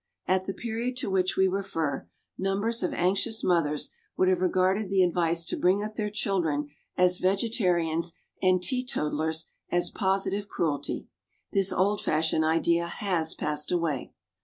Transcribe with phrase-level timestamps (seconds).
[0.27, 5.03] At the period to which we refer, numbers of anxious mothers would have regarded the
[5.03, 11.05] advice to bring up their children as vegetarians and teetotallers as positive cruelty.
[11.53, 14.11] This old fashioned idea has passed away.